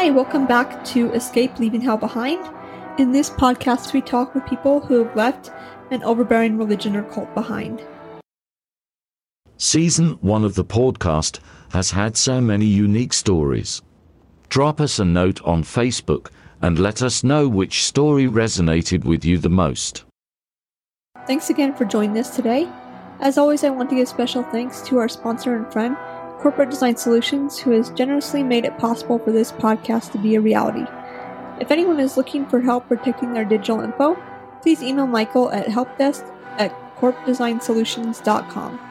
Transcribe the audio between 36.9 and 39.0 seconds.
corpdesignsolutions.com.